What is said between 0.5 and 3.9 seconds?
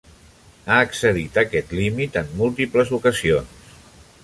Ha excedit aquest límit en múltiples ocasions.